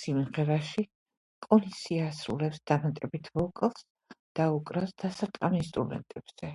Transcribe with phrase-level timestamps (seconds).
[0.00, 0.84] სიმღერაში
[1.46, 3.82] კოლინზი ასრულებს დამატებით ვოკალს
[4.42, 6.52] და უკრავს დასარტყამ ინსტრუმენტებზე.